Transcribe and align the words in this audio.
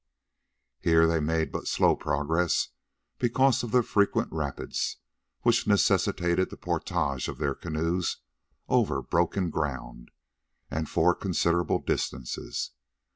Here 0.79 1.05
they 1.05 1.19
made 1.19 1.51
but 1.51 1.67
slow 1.67 1.95
progress 1.95 2.69
because 3.19 3.61
of 3.61 3.69
the 3.69 3.83
frequent 3.83 4.29
rapids, 4.31 4.97
which 5.43 5.67
necessitated 5.67 6.49
the 6.49 6.57
porterage 6.57 7.27
of 7.27 7.37
the 7.37 7.53
canoes 7.53 8.17
over 8.67 9.03
broken 9.03 9.51
ground, 9.51 10.09
and 10.71 10.89
for 10.89 11.13
considerable 11.13 11.77
distances. 11.83 12.71